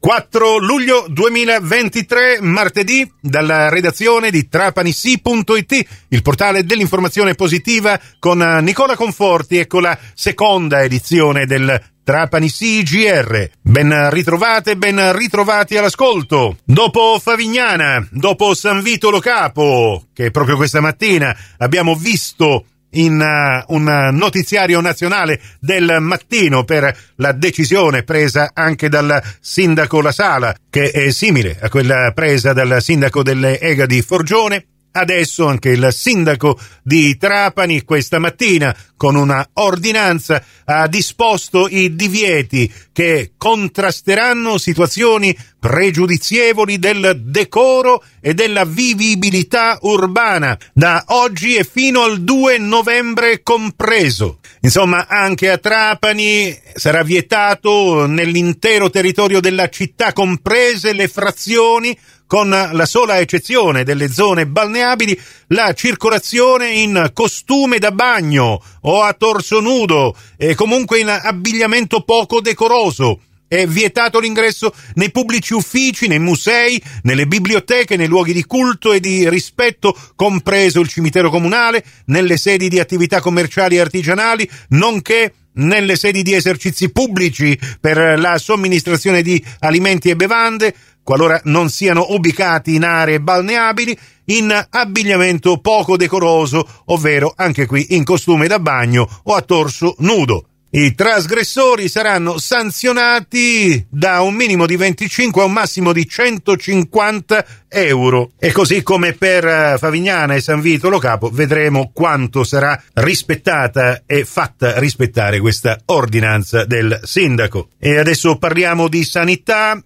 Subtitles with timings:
[0.00, 9.58] 4 luglio 2023, martedì, dalla redazione di trapanisi.it, il portale dell'informazione positiva con Nicola Conforti
[9.58, 13.50] e con la seconda edizione del Trapani CGR.
[13.60, 16.56] Ben ritrovate, ben ritrovati all'ascolto.
[16.64, 23.72] Dopo Favignana, dopo San Vito Lo Capo, che proprio questa mattina abbiamo visto in uh,
[23.74, 30.90] un notiziario nazionale del mattino per la decisione presa anche dal sindaco La Sala, che
[30.90, 36.58] è simile a quella presa dal sindaco delle Ega di Forgione, Adesso anche il sindaco
[36.82, 46.80] di Trapani questa mattina con una ordinanza ha disposto i divieti che contrasteranno situazioni pregiudizievoli
[46.80, 54.40] del decoro e della vivibilità urbana da oggi e fino al 2 novembre compreso.
[54.62, 61.96] Insomma, anche a Trapani sarà vietato nell'intero territorio della città comprese le frazioni
[62.30, 69.12] con la sola eccezione delle zone balneabili, la circolazione in costume da bagno o a
[69.14, 73.22] torso nudo e comunque in abbigliamento poco decoroso.
[73.48, 79.00] È vietato l'ingresso nei pubblici uffici, nei musei, nelle biblioteche, nei luoghi di culto e
[79.00, 85.96] di rispetto, compreso il cimitero comunale, nelle sedi di attività commerciali e artigianali, nonché nelle
[85.96, 92.74] sedi di esercizi pubblici per la somministrazione di alimenti e bevande, qualora non siano ubicati
[92.74, 99.34] in aree balneabili, in abbigliamento poco decoroso, ovvero anche qui in costume da bagno o
[99.34, 100.44] a torso nudo.
[100.72, 108.30] I trasgressori saranno sanzionati da un minimo di 25 a un massimo di 150 euro.
[108.38, 114.02] E così come per eh, Favignana e San Vito Lo Capo, vedremo quanto sarà rispettata
[114.06, 117.70] e fatta rispettare questa ordinanza del sindaco.
[117.76, 119.76] E adesso parliamo di sanità.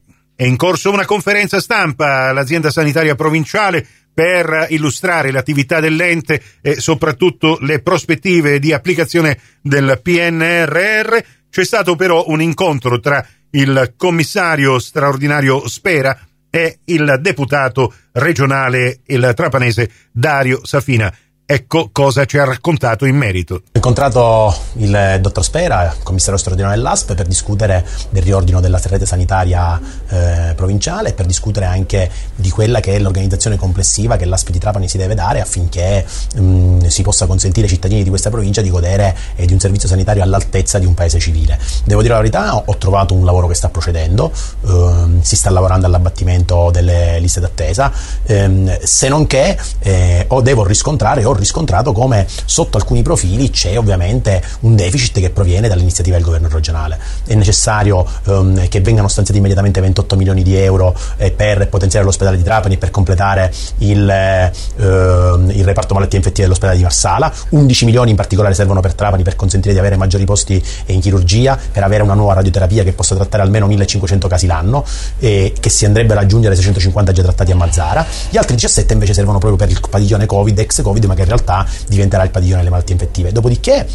[0.44, 7.56] È in corso una conferenza stampa all'azienda sanitaria provinciale per illustrare l'attività dell'ente e soprattutto
[7.62, 11.16] le prospettive di applicazione del PNRR.
[11.48, 16.14] C'è stato però un incontro tra il commissario straordinario Spera
[16.50, 21.10] e il deputato regionale il trapanese Dario Safina.
[21.46, 23.56] Ecco cosa ci ha raccontato in merito.
[23.56, 29.78] Ho incontrato il dottor Spera, commissario straordinario dell'ASP, per discutere del riordino della rete sanitaria
[30.08, 34.58] eh, provinciale e per discutere anche di quella che è l'organizzazione complessiva che l'ASP di
[34.58, 38.70] Trapani si deve dare affinché mh, si possa consentire ai cittadini di questa provincia di
[38.70, 41.58] godere eh, di un servizio sanitario all'altezza di un paese civile.
[41.84, 44.32] Devo dire la verità, ho trovato un lavoro che sta procedendo,
[44.64, 50.64] ehm, si sta lavorando all'abbattimento delle liste d'attesa, ehm, se non che eh, o devo
[50.64, 56.24] riscontrare o riscontrato come sotto alcuni profili c'è ovviamente un deficit che proviene dall'iniziativa del
[56.24, 56.98] governo regionale.
[57.26, 62.36] È necessario ehm, che vengano stanziati immediatamente 28 milioni di euro eh, per potenziare l'ospedale
[62.36, 67.32] di Trapani per completare il, eh, il reparto malattie infettive dell'ospedale di Marsala.
[67.50, 71.58] 11 milioni in particolare servono per Trapani per consentire di avere maggiori posti in chirurgia,
[71.72, 74.84] per avere una nuova radioterapia che possa trattare almeno 1500 casi l'anno
[75.18, 78.06] e che si andrebbero ad aggiungere ai 650 già trattati a Mazzara.
[78.30, 81.66] Gli altri 17 invece servono proprio per il padiglione Covid, ex Covid, ma in realtà
[81.88, 83.32] diventerà il padiglione delle malattie infettive.
[83.32, 83.86] Dopodiché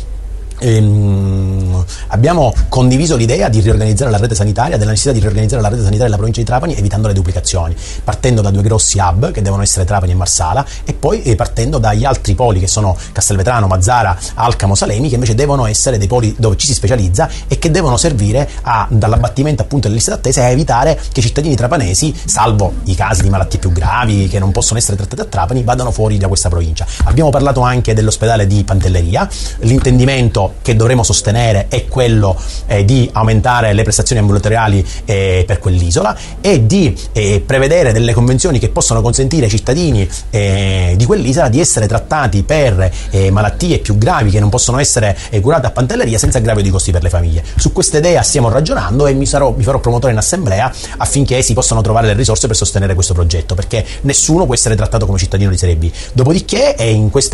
[0.59, 5.81] Ehm, abbiamo condiviso l'idea di riorganizzare la rete sanitaria, della necessità di riorganizzare la rete
[5.81, 9.61] sanitaria della provincia di Trapani evitando le duplicazioni, partendo da due grossi hub che devono
[9.61, 14.17] essere Trapani e Marsala e poi eh, partendo dagli altri poli che sono Castelvetrano, Mazzara,
[14.35, 17.97] Alcamo, Salemi che invece devono essere dei poli dove ci si specializza e che devono
[17.97, 22.95] servire a, dall'abbattimento appunto delle liste d'attesa a evitare che i cittadini trapanesi, salvo i
[22.95, 26.27] casi di malattie più gravi che non possono essere trattati a Trapani, vadano fuori da
[26.27, 26.85] questa provincia.
[27.03, 29.27] Abbiamo parlato anche dell'ospedale di Pantelleria,
[29.59, 32.35] l'intendimento che dovremo sostenere è quello
[32.67, 38.59] eh, di aumentare le prestazioni ambulatoriali eh, per quell'isola e di eh, prevedere delle convenzioni
[38.59, 43.97] che possano consentire ai cittadini eh, di quell'isola di essere trattati per eh, malattie più
[43.97, 47.09] gravi che non possono essere eh, curate a Pantelleria senza aggravio di costi per le
[47.09, 47.43] famiglie.
[47.55, 51.53] Su questa idea stiamo ragionando e mi, sarò, mi farò promotore in assemblea affinché si
[51.53, 55.49] possano trovare le risorse per sostenere questo progetto perché nessuno può essere trattato come cittadino
[55.49, 55.91] di Serie B.
[56.13, 56.75] Dopodiché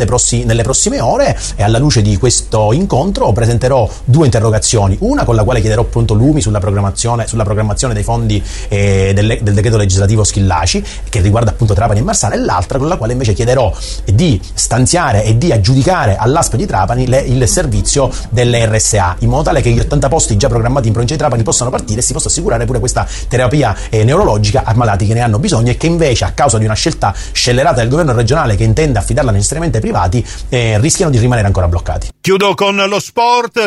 [0.06, 5.34] prossi, nelle prossime ore e alla luce di questo incontro presenterò due interrogazioni, una con
[5.34, 9.76] la quale chiederò appunto lumi sulla programmazione, sulla programmazione dei fondi eh, del, del, decreto
[9.76, 13.72] legislativo Schillaci che riguarda appunto Trapani e Marsala e l'altra con la quale invece chiederò
[14.04, 19.44] di stanziare e di aggiudicare all'ASP di Trapani le, il servizio delle RSA in modo
[19.44, 22.12] tale che gli 80 posti già programmati in provincia di Trapani possano partire e si
[22.12, 25.86] possa assicurare pure questa terapia eh, neurologica a malati che ne hanno bisogno e che
[25.86, 29.82] invece a causa di una scelta scellerata del governo regionale che intende affidarla necessariamente ai
[29.82, 32.08] privati eh, rischiano di rimanere ancora bloccati.
[32.20, 33.64] Chiudo con lo sport,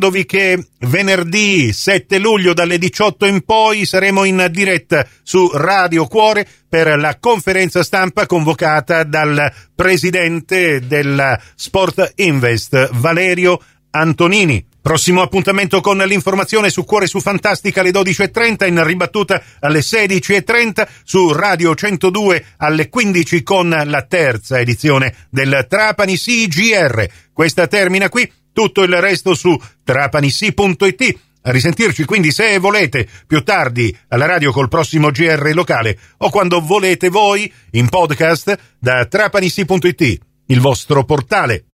[0.00, 6.46] ricordandovi che venerdì 7 luglio dalle 18 in poi saremo in diretta su Radio Cuore
[6.68, 13.60] per la conferenza stampa convocata dal presidente del Sport Invest, Valerio
[13.90, 14.66] Antonini.
[14.80, 21.32] Prossimo appuntamento con l'informazione su Cuore su Fantastica alle 12.30, in ribattuta alle 16.30, su
[21.32, 27.06] Radio 102 alle 15 con la terza edizione del Trapani CGR.
[27.34, 31.18] Questa termina qui, tutto il resto su trapanissi.it.
[31.42, 36.60] A risentirci quindi se volete più tardi alla radio col prossimo GR locale o quando
[36.60, 41.69] volete voi in podcast da trapanissi.it, il vostro portale